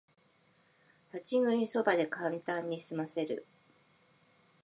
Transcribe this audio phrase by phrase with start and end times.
[1.13, 3.45] 立ち食いそばでカンタンにすませる